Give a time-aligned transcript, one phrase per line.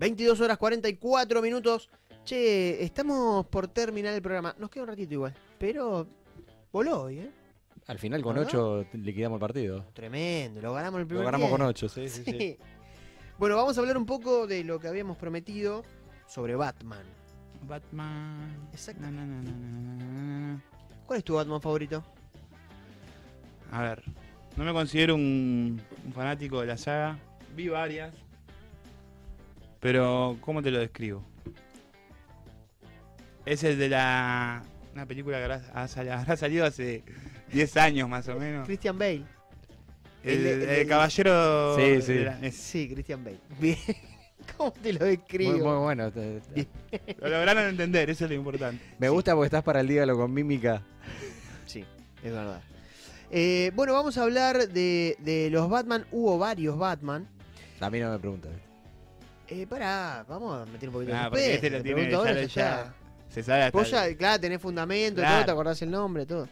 [0.00, 1.90] 22 horas 44 minutos.
[2.24, 4.54] Che, estamos por terminar el programa.
[4.58, 6.06] Nos queda un ratito igual, pero
[6.72, 7.30] voló hoy, ¿eh?
[7.86, 8.48] Al final con ¿Verdad?
[8.48, 9.84] 8 liquidamos el partido.
[9.92, 11.70] Tremendo, lo ganamos el Lo primer ganamos con tiempo.
[11.70, 12.32] 8, sí, sí, sí.
[12.32, 12.58] Sí.
[13.38, 15.82] Bueno, vamos a hablar un poco de lo que habíamos prometido
[16.26, 17.04] sobre Batman.
[17.66, 18.68] Batman.
[18.70, 19.00] Exacto.
[19.00, 20.64] Na, na, na, na, na, na, na.
[21.06, 22.04] ¿Cuál es tu Batman favorito?
[23.72, 24.02] A ver,
[24.56, 27.18] no me considero un, un fanático de la saga.
[27.56, 28.14] Vi varias.
[29.80, 31.24] Pero, ¿cómo te lo describo?
[33.46, 34.62] Es el de la.
[34.92, 37.02] Una película que habrá, ha sal- habrá salido hace
[37.52, 38.66] 10 años más o menos.
[38.66, 39.22] Christian Bale.
[40.22, 41.76] El, el de- el el caballero.
[41.76, 42.18] Sí, sí.
[42.18, 43.38] la- es- Sí, Christian Bale.
[43.60, 43.78] Bien.
[44.56, 45.52] ¿Cómo te lo describo?
[45.52, 46.10] muy bueno.
[47.20, 48.82] lo lograron entender, eso es lo importante.
[48.98, 49.12] Me Sí.
[49.12, 50.82] gusta porque estás para el dígalo con mímica.
[51.66, 51.84] Sí,
[52.22, 52.60] es verdad.
[53.30, 56.04] Eh, bueno, vamos a hablar de, de los Batman.
[56.10, 57.28] Hubo varios Batman.
[57.80, 58.50] A mí no me preguntas.
[59.50, 62.94] Eh, pará, vamos a meter un poquito de Ah, porque este lo tiene ya, ya.
[63.28, 63.78] Se sabe hasta.
[63.78, 65.36] Vos ya, claro, tenés fundamento, Claro.
[65.38, 66.48] todo, te acordás el nombre, todo.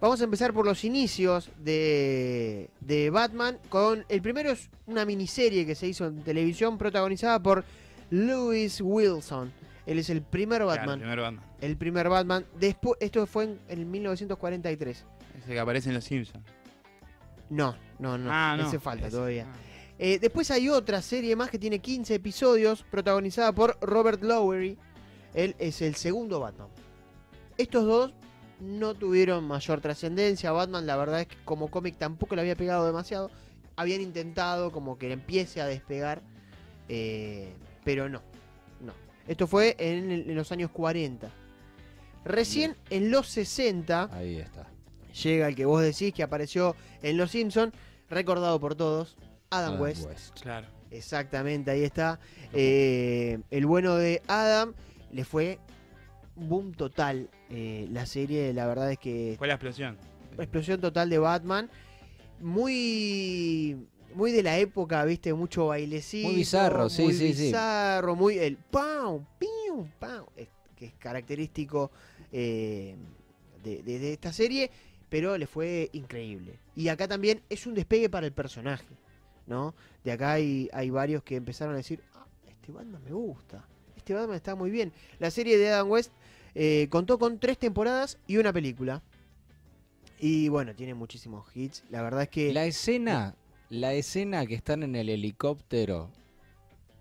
[0.00, 3.58] Vamos a empezar por los inicios de, de Batman.
[3.70, 7.64] Con el primero es una miniserie que se hizo en televisión protagonizada por
[8.10, 9.50] Lewis Wilson.
[9.86, 10.98] Él es el primer Claro, Batman.
[11.00, 11.44] el primer Batman.
[11.62, 12.46] El primer Batman.
[12.60, 15.04] Después, esto fue en, en 1943.
[15.38, 16.44] Ese que aparece en Los Simpsons.
[17.48, 18.28] No, no, no.
[18.30, 18.66] ah, no.
[18.68, 19.16] Ese falta ese.
[19.16, 19.46] todavía.
[19.48, 19.56] Ah.
[19.98, 24.76] Eh, después hay otra serie más que tiene 15 episodios, protagonizada por Robert Lowery.
[25.34, 26.68] Él es el segundo Batman.
[27.56, 28.12] Estos dos
[28.60, 30.52] no tuvieron mayor trascendencia.
[30.52, 33.30] Batman, la verdad es que como cómic tampoco le había pegado demasiado.
[33.76, 36.22] Habían intentado como que empiece a despegar,
[36.88, 37.52] eh,
[37.84, 38.22] pero no,
[38.80, 38.92] no.
[39.28, 41.30] Esto fue en los años 40.
[42.24, 44.66] Recién en los 60 Ahí está.
[45.22, 47.72] llega el que vos decís que apareció en Los Simpson,
[48.10, 49.16] recordado por todos,
[49.50, 50.06] Adam, Adam West.
[50.06, 50.40] West.
[50.40, 50.66] Claro.
[50.90, 52.18] Exactamente, ahí está.
[52.52, 54.72] Eh, el bueno de Adam
[55.12, 55.58] le fue
[56.36, 59.96] boom total eh, la serie, la verdad es que Fue la explosión.
[60.38, 61.70] explosión total de Batman,
[62.40, 63.76] muy
[64.14, 67.42] muy de la época, viste, mucho bailecito, Muy bizarro, sí, muy sí, sí.
[67.46, 71.90] bizarro, muy el pam, pium, pam, es- que es característico
[72.32, 72.94] eh,
[73.62, 74.70] de, de- de esta serie,
[75.10, 76.58] pero le fue increíble.
[76.74, 78.86] Y acá también es un despegue para el personaje,
[79.46, 79.74] ¿no?
[80.04, 83.64] De acá hay, hay varios que empezaron a decir, ah, este Batman me gusta,
[83.96, 84.92] este Batman está muy bien.
[85.18, 86.12] La serie de Adam West
[86.54, 89.02] eh, contó con tres temporadas y una película.
[90.18, 91.84] Y bueno, tiene muchísimos hits.
[91.90, 92.52] La verdad es que...
[92.52, 93.34] La escena,
[93.68, 96.10] la escena que están en el helicóptero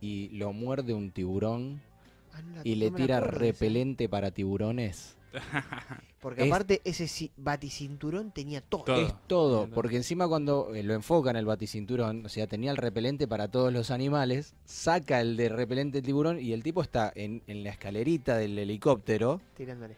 [0.02, 1.82] y lo muerde un tiburón
[2.36, 5.16] Ah, no y le tira acuerdo repelente para tiburones.
[6.22, 8.84] Porque es- aparte ese ci- baticinturón tenía todo.
[8.86, 9.02] Todo.
[9.06, 13.28] Es todo, porque encima cuando eh, lo enfocan el baticinturón, o sea, tenía el repelente
[13.28, 17.64] para todos los animales, saca el de repelente tiburón y el tipo está en, en
[17.64, 19.98] la escalerita del helicóptero, Tirándole.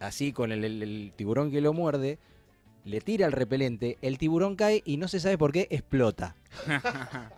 [0.00, 2.18] así con el, el- el tiburón que lo muerde,
[2.84, 6.34] le tira el repelente, el tiburón cae y no se sabe por qué explota.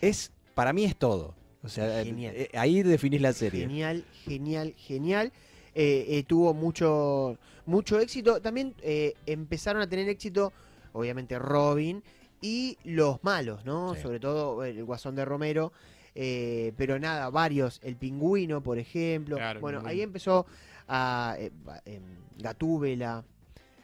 [0.00, 1.34] Es, para mí es todo.
[1.62, 2.34] O sea, Genial.
[2.36, 3.62] eh, ahí definís la serie.
[3.62, 5.32] Genial, genial, genial.
[5.74, 7.36] Eh, eh, tuvo mucho,
[7.66, 8.40] mucho éxito.
[8.40, 10.52] También eh, empezaron a tener éxito,
[10.92, 12.02] obviamente, Robin
[12.40, 13.94] y los malos, ¿no?
[13.94, 14.02] Sí.
[14.02, 15.72] Sobre todo el Guasón de Romero.
[16.14, 17.80] eh, pero nada, varios.
[17.82, 19.36] El Pingüino, por ejemplo.
[19.36, 20.46] Claro, bueno, ahí empezó
[20.88, 21.50] a eh,
[21.84, 22.02] em,
[22.38, 23.24] Gatúbela,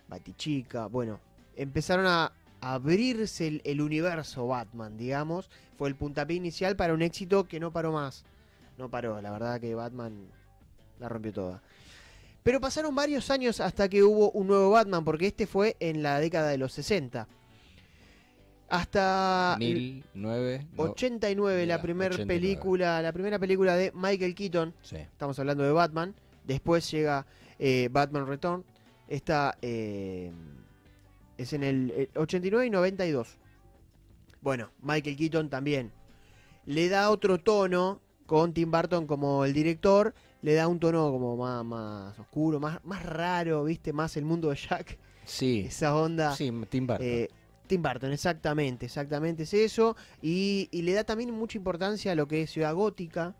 [0.08, 0.86] Batichica.
[0.86, 1.18] Bueno,
[1.56, 2.32] empezaron a
[2.72, 5.50] abrirse el, el universo Batman, digamos.
[5.76, 8.24] Fue el puntapié inicial para un éxito que no paró más.
[8.78, 10.28] No paró, la verdad que Batman
[10.98, 11.62] la rompió toda.
[12.42, 16.20] Pero pasaron varios años hasta que hubo un nuevo Batman, porque este fue en la
[16.20, 17.26] década de los 60.
[18.68, 20.66] Hasta el 1009.
[20.76, 22.26] no, 89, la primera 89.
[22.26, 24.74] película, la primera película de Michael Keaton.
[24.82, 24.96] sí.
[24.96, 26.14] Estamos hablando de Batman.
[26.44, 27.26] Después llega
[27.58, 28.64] eh, Batman Return.
[29.08, 30.30] Esta eh,
[31.38, 33.36] es en el eh, 89 y 92.
[34.40, 35.92] Bueno, Michael Keaton también
[36.66, 40.14] le da otro tono con Tim Burton como el director.
[40.42, 43.92] Le da un tono como más, más oscuro, más, más raro, ¿viste?
[43.92, 44.98] Más el mundo de Jack.
[45.24, 46.34] Sí, Esa onda.
[46.36, 47.06] sí, Tim Burton.
[47.06, 47.28] Eh,
[47.66, 49.96] Tim Burton, exactamente, exactamente es eso.
[50.20, 53.34] Y, y le da también mucha importancia a lo que es Ciudad Gótica.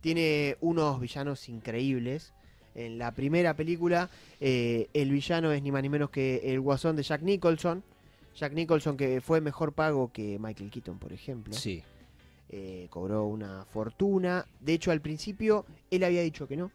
[0.00, 2.32] Tiene unos villanos increíbles.
[2.74, 4.08] En la primera película,
[4.40, 7.82] eh, el villano es ni más ni menos que el guasón de Jack Nicholson.
[8.34, 11.52] Jack Nicholson que fue mejor pago que Michael Keaton, por ejemplo.
[11.52, 11.82] sí.
[12.52, 14.44] Eh, cobró una fortuna.
[14.58, 16.72] De hecho, al principio él había dicho que no.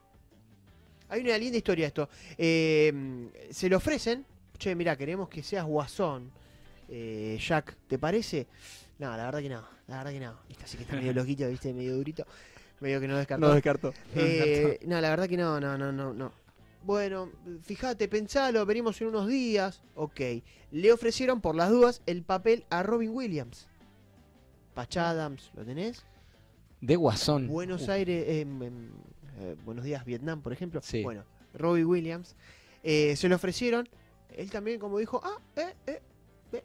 [1.10, 2.08] Hay una linda historia esto.
[2.38, 4.26] Eh, se le ofrecen,
[4.58, 6.32] che, mira, queremos que seas guasón.
[6.88, 8.48] Eh, Jack, ¿te parece?
[9.00, 10.38] No, la verdad que no, la verdad que no.
[10.50, 12.26] Esta sí que está medio loquito, viste, medio durito.
[12.80, 13.48] Medio que no descartó.
[13.48, 13.94] No descarto.
[14.16, 16.32] Eh, no, la verdad que no, no, no, no, no.
[16.84, 17.32] Bueno,
[17.64, 19.82] fíjate, pensalo, venimos en unos días.
[19.96, 20.22] Ok.
[20.72, 23.68] Le ofrecieron por las dudas el papel a Robin Williams.
[24.76, 26.04] Patch Adams, ¿lo tenés?
[26.82, 27.48] De Guasón.
[27.48, 28.90] Buenos Aires, em, em,
[29.40, 30.82] eh, Buenos Días Vietnam, por ejemplo.
[30.84, 31.02] Sí.
[31.02, 31.24] Bueno,
[31.54, 32.36] Robbie Williams.
[32.84, 33.90] eh, se lo ofrecieron.
[34.38, 36.02] Él también, como dijo, ah, eh, eh,
[36.52, 36.64] eh.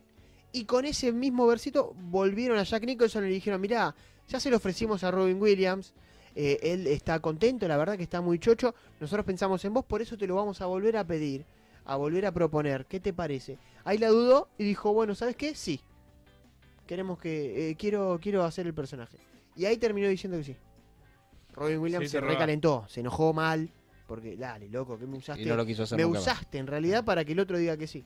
[0.52, 3.94] Y con ese mismo versito volvieron a Jack Nicholson y le dijeron, mirá,
[4.30, 5.92] ya se lo ofrecimos a Robin Williams.
[6.34, 8.74] eh, él está contento, la verdad que está muy chocho.
[9.00, 11.44] Nosotros pensamos en vos, por eso te lo vamos a volver a pedir,
[11.84, 12.86] a volver a proponer.
[12.86, 13.58] ¿Qué te parece?
[13.84, 15.54] Ahí la dudó y dijo, bueno, ¿sabes qué?
[15.54, 15.80] Sí.
[16.86, 17.70] Queremos que.
[17.70, 19.18] eh, quiero, quiero hacer el personaje.
[19.56, 20.56] Y ahí terminó diciendo que sí.
[21.52, 22.32] Robin Williams Sí, se roba.
[22.32, 23.68] recalentó, se enojó mal.
[24.06, 25.42] Porque, dale, loco, que me usaste.
[25.42, 26.26] Y no lo quiso hacer me nunca más.
[26.26, 28.04] usaste en realidad para que el otro diga que sí.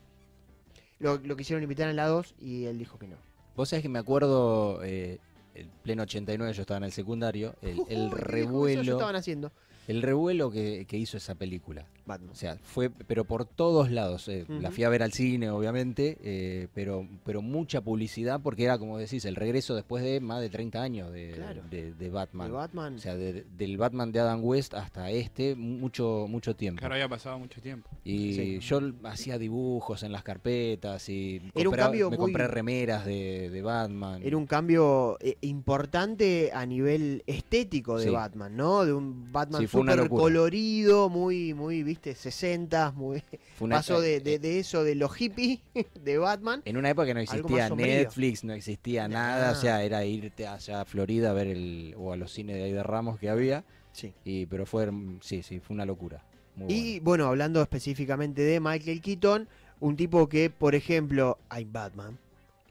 [0.98, 3.16] Lo, lo quisieron invitar en la 2 y él dijo que no.
[3.56, 5.18] Vos sabés que me acuerdo, eh,
[5.54, 9.52] el pleno 89, yo estaba en el secundario, el, el revuelo, estaban haciendo.
[9.88, 11.86] El revuelo que, que hizo esa película.
[12.06, 12.30] Batman.
[12.32, 14.28] O sea, fue, pero por todos lados.
[14.28, 18.76] eh, La fui a ver al cine, obviamente, eh, pero, pero mucha publicidad porque era,
[18.78, 21.62] como decís, el regreso después de más de 30 años de, Claro.
[21.70, 22.48] de- de Batman.
[22.48, 22.94] De Batman.
[22.96, 26.80] O sea, de- del Batman de Adam West hasta este, mucho, mucho tiempo.
[26.80, 27.88] Claro, había pasado mucho tiempo.
[28.04, 28.58] Y Sí.
[28.60, 33.48] yo hacía dibujos en las carpetas y Era un cambio me muy- compré remeras de,
[33.48, 34.20] de Batman.
[34.22, 38.10] Era un cambio eh, importante a nivel estético de Sí.
[38.10, 38.84] Batman, ¿no?
[38.84, 40.22] De un Batman Sí, súper locura.
[40.22, 43.22] colorido, muy, muy, viste, 60, muy...
[43.68, 45.60] Pasó de, de, de eso, de los hippies
[46.02, 46.62] de Batman.
[46.64, 47.68] En una época que no existía.
[47.68, 52.12] Netflix, no existía nada, o sea, era irte allá a Florida a ver el, o
[52.12, 54.12] a los cines de ahí de Ramos que había, Sí.
[54.24, 54.90] y pero fue,
[55.20, 56.24] sí, sí, fue una locura.
[56.56, 59.48] Muy Y bueno, hablando específicamente de Michael Keaton,
[59.80, 62.18] un tipo que, por ejemplo, I'm Batman,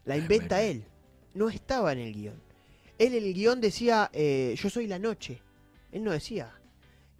[0.04, 0.70] la inventa Batman.
[0.70, 0.84] él.
[1.34, 2.34] No estaba en el guion.
[2.98, 5.40] Él en el guion decía, eh, yo soy la noche.
[5.92, 6.52] Él no decía.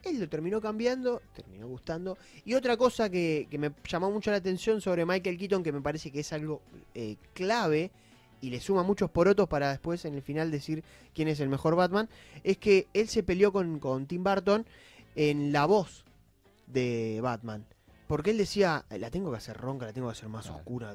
[0.05, 2.17] Él lo terminó cambiando, terminó gustando.
[2.45, 5.81] Y otra cosa que, que me llamó mucho la atención sobre Michael Keaton, que me
[5.81, 6.61] parece que es algo
[6.95, 7.91] eh, clave
[8.41, 10.85] y le suma muchos porotos para después en el final decir
[11.15, 12.09] quién es el mejor Batman,
[12.43, 14.67] es que él se peleó con, con Tim Burton
[15.17, 16.05] en la voz
[16.67, 17.65] de Batman.
[18.07, 20.59] Porque él decía, la tengo que hacer ronca, la tengo que hacer más Claro.
[20.59, 20.93] oscura.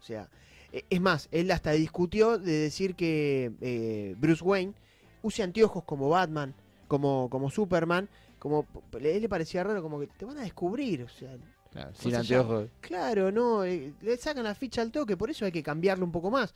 [0.00, 0.28] O sea,
[0.70, 4.74] e- es más, él hasta discutió de decir que eh, Bruce Wayne
[5.22, 6.54] use anteojos como Batman,
[6.88, 8.08] como, como Superman,
[8.42, 11.04] como a él le parecía raro, como que te van a descubrir.
[11.04, 11.36] O sea,
[11.70, 12.68] Claro, sin anteojos.
[12.80, 16.10] claro, no, eh, le sacan la ficha al toque, por eso hay que cambiarlo un
[16.12, 16.54] poco más.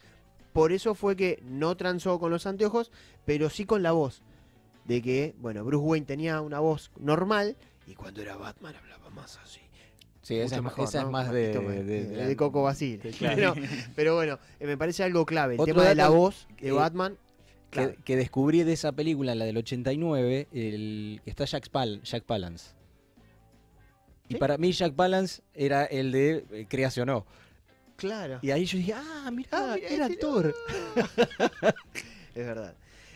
[0.52, 2.90] Por eso fue que no transó con los anteojos,
[3.24, 4.22] pero sí con la voz.
[4.84, 7.56] De que, bueno, Bruce Wayne tenía una voz normal
[7.86, 9.60] y cuando era Batman hablaba más así.
[10.22, 11.12] Sí, esa, mejor, esa es ¿no?
[11.12, 13.10] más de, poquito más, de, de- de la- de Coco Basile.
[13.12, 13.54] claro.
[13.54, 15.54] Pero, pero bueno, eh, me parece algo clave.
[15.54, 16.72] El Otro tema de la voz de que-
[17.70, 22.70] Que, descubrí de esa película, la del 89, el, que está Jack, Pal, Jack Palance.
[24.28, 27.26] Y para mí Jack Palance era el de eh, Creacionó.
[27.96, 28.38] Claro.
[28.42, 30.54] Y ahí yo dije, ah, mirá, Ah, era actor.
[32.34, 32.74] Es verdad.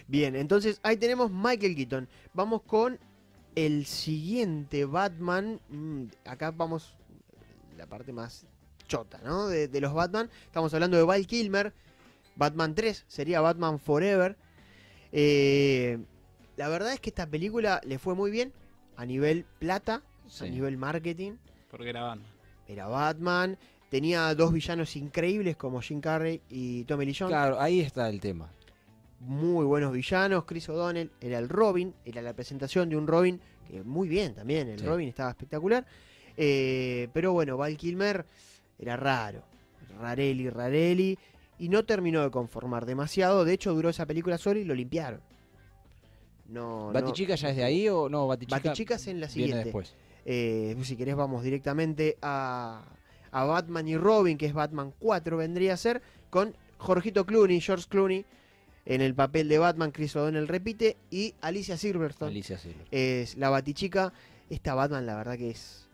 [0.08, 2.08] Bien, entonces ahí tenemos Michael Keaton.
[2.32, 2.98] Vamos con
[3.54, 5.60] el siguiente Batman.
[5.68, 6.94] Mm, acá vamos
[7.76, 8.46] la parte más
[8.88, 9.48] chota, ¿no?
[9.48, 10.30] De, de los Batman.
[10.46, 11.72] Estamos hablando de Val Kilmer.
[12.36, 14.36] Batman 3 sería Batman Forever.
[15.12, 15.98] Eh,
[16.56, 18.52] la verdad es que esta película le fue muy bien
[18.96, 20.02] a nivel plata,
[20.40, 21.32] a nivel marketing.
[21.70, 22.26] Porque era Batman.
[22.68, 23.58] Era Batman.
[23.90, 28.20] Tenía dos villanos increíbles como Jim Carrey y Tommy Lee Jones Claro, ahí está el
[28.20, 28.48] tema.
[29.20, 30.44] muy buenos villanos.
[30.44, 34.68] Chris O'Donnell era el Robin, era la presentación de un Robin que muy bien también,
[34.68, 34.86] el Sí.
[34.86, 35.84] Robin estaba espectacular.
[36.36, 38.24] Eh, pero bueno, Val Kilmer
[38.78, 39.42] era raro,
[40.00, 41.18] rareli, rareli,
[41.60, 43.44] y no terminó de conformar demasiado.
[43.44, 45.20] De hecho, duró esa película sola y lo limpiaron.
[46.48, 48.26] No, no- ¿Batichica ya es de ahí o no?
[48.26, 49.64] Batichica, Batichica es en la viene siguiente.
[49.64, 49.94] después.
[50.24, 52.82] Eh, si querés vamos directamente a,
[53.30, 57.86] a Batman y Robin, que es Batman 4 vendría a ser, con Jorgito Clooney, George
[57.88, 58.24] Clooney,
[58.86, 62.86] en el papel de Batman, Chris O'Donnell repite, y Alicia Silverstone Alicia Silver.
[62.90, 64.12] es la Batichica.
[64.48, 65.86] Esta Batman la verdad que es,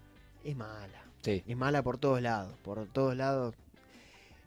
[0.45, 1.43] es mala, Sí.
[1.47, 3.55] es mala por todos lados, por todos lados.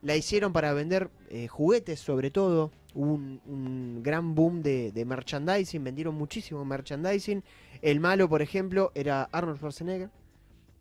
[0.02, 5.06] La hicieron para vender eh, juguetes sobre todo, Hubo un, un gran boom de, de
[5.06, 7.44] merchandising, vendieron muchísimo merchandising.
[7.84, 10.10] El malo, por ejemplo, era Arnold Schwarzenegger,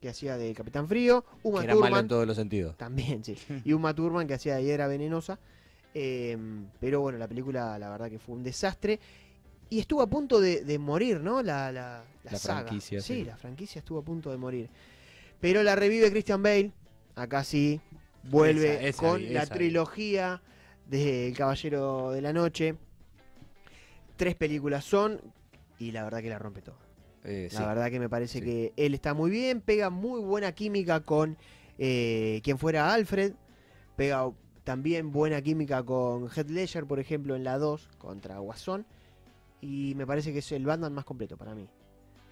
[0.01, 1.25] que hacía de Capitán Frío.
[1.43, 2.77] Uma Que era malo en todos los sentidos.
[2.79, 3.37] también, sí.
[3.65, 5.39] Y Uma Thurman, que hacía de Hiedra Venenosa.
[5.93, 6.39] Eh,
[6.81, 8.99] pero bueno, la película, la verdad que fue un desastre.
[9.69, 11.43] Y estuvo a punto de, de morir, ¿no?
[11.43, 12.61] La, la, la La saga.
[12.63, 13.25] franquicia, Sí, sí.
[13.25, 14.71] la franquicia estuvo a punto de morir.
[15.41, 16.73] Pero la revive Christian Bale.
[17.17, 17.81] Acá sí.
[18.25, 20.43] Vuelve Esa- esa con la trilogía
[20.89, 22.75] de El Caballero de la Noche.
[24.17, 25.21] Tres películas son
[25.79, 26.79] y la verdad que la rompe toda.
[27.25, 27.65] Eh, La sí.
[27.65, 28.45] verdad que me parece Sí.
[28.45, 31.37] que él está muy bien, pega muy buena química con
[31.79, 33.35] eh, quien fuera Alfred,
[33.97, 34.29] pega
[34.65, 38.85] también buena química con Heath Ledger, por ejemplo, en la 2 contra Guasón,
[39.61, 41.69] y me parece que es el Batman más completo para mí.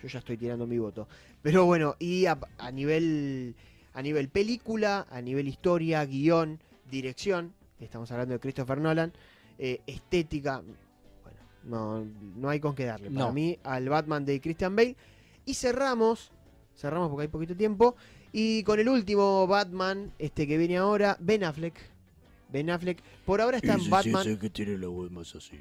[0.03, 1.07] Yo ya estoy tirando mi voto.
[1.43, 3.55] Pero bueno, y a, a nivel
[3.97, 6.61] a nivel película, a nivel historia, guion,
[6.91, 9.11] dirección, estamos hablando de Christopher Nolan,
[9.59, 10.61] eh, estética,
[11.23, 13.11] bueno, no, no hay con qué darle.
[13.11, 13.33] Para No.
[13.33, 14.95] mí, al Batman de Christian Bale.
[15.47, 16.31] Y cerramos,
[16.77, 17.97] cerramos porque hay poquito tiempo,
[18.33, 21.75] y con el último Batman, este que viene ahora, Ben Affleck.
[22.53, 24.37] Ben Affleck, por ahora está en Batman.
[24.39, 25.59] que tiene la voz más así.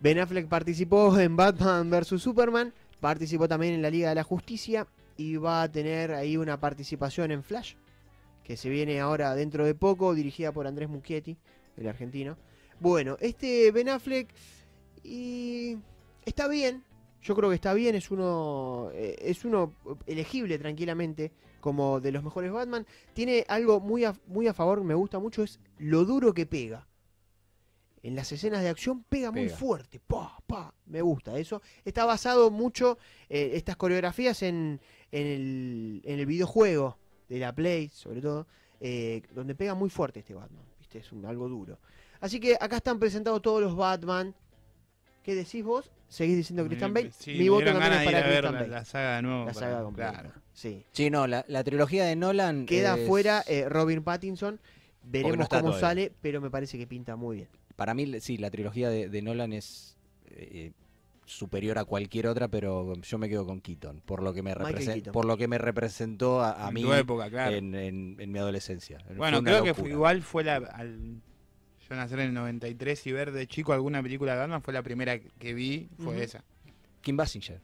[0.00, 2.20] Ben Affleck participó en Batman vs.
[2.20, 6.58] Superman, participó también en la Liga de la Justicia y va a tener ahí una
[6.60, 7.74] participación en Flash,
[8.42, 11.36] que se viene ahora dentro de poco, dirigida por Andrés Muschietti,
[11.76, 12.36] el argentino.
[12.80, 14.28] Bueno, este Ben Affleck
[15.02, 15.78] y
[16.24, 16.84] está bien,
[17.22, 19.74] yo creo que está bien, es uno eh, es uno
[20.06, 22.86] elegible tranquilamente como de los mejores Batman.
[23.14, 26.86] Tiene algo muy a, muy a favor, me gusta mucho, es lo duro que pega.
[28.02, 31.62] En las escenas de acción pega, muy fuerte, pa, pa, me gusta eso.
[31.86, 32.98] Está basado mucho
[33.30, 34.78] eh, estas coreografías en,
[35.12, 38.46] en, el, en el videojuego de la Play, sobre todo,
[38.80, 40.98] eh, donde pega muy fuerte este Batman, ¿viste?
[40.98, 41.78] Es un, algo duro.
[42.20, 44.34] Así que acá están presentados todos los Batman.
[45.22, 45.90] ¿Qué decís vos?
[46.08, 47.10] ¿Seguís diciendo Christian Bale?
[47.12, 48.70] Sí, Mi voto también es ganas de ir para a ver Christian la, Bale.
[48.72, 49.38] la saga de nuevo.
[49.46, 50.12] La para- saga completa.
[50.12, 50.32] claro.
[50.52, 50.84] Sí.
[50.92, 52.66] Sí, no, la, la trilogía de Nolan.
[52.66, 54.60] Queda es- fuera eh, Robin Pattinson.
[55.02, 55.88] Veremos está cómo todavía.
[55.88, 57.48] sale, pero me parece que pinta muy bien.
[57.76, 59.96] Para mí, sí, la trilogía de, de Nolan es
[60.30, 60.72] eh,
[61.26, 64.74] superior a cualquier otra, pero yo me quedo con Keaton, por lo que me, Michael
[64.76, 65.12] represen- Keaton.
[65.12, 67.56] por lo que me representó a, a En mí época, claro.
[67.56, 68.98] en, en- en mi adolescencia.
[69.16, 70.56] Bueno, creo que fue, igual fue la.
[70.56, 71.20] Al,
[71.88, 74.82] yo nacer en el 93 y ver de chico alguna película de Batman fue la
[74.82, 76.42] primera que vi, fue esa.
[77.02, 77.60] Kim Basinger,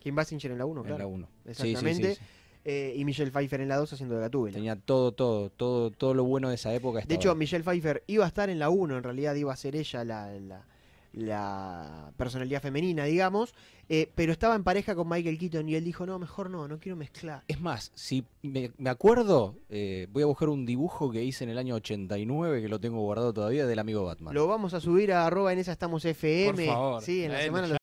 [0.00, 0.98] Kim Basinger en la 1, en claro.
[0.98, 1.28] la 1.
[1.46, 2.16] Exactamente.
[2.64, 4.54] Eh, y Michelle Pfeiffer en la 2 haciendo de Gatúbela.
[4.54, 7.00] Tenía todo, todo, todo, todo lo bueno de esa época.
[7.06, 7.36] De hecho, ahí.
[7.38, 10.30] Michelle Pfeiffer iba a estar en la 1, en realidad iba a ser ella la,
[10.40, 10.66] la,
[11.12, 13.54] la personalidad femenina, digamos,
[13.88, 16.78] eh, pero estaba en pareja con Michael Keaton y él dijo, no, mejor no, no
[16.78, 17.42] quiero mezclar.
[17.48, 21.50] Es más, si me, me acuerdo, eh, voy a buscar un dibujo que hice en
[21.50, 24.34] el año 89, que lo tengo guardado todavía, del amigo Batman.
[24.34, 26.66] Lo vamos a subir a arroba en esa estamos FM.
[26.66, 27.02] Por favor.
[27.02, 27.79] Sí, en la Dale, semana lo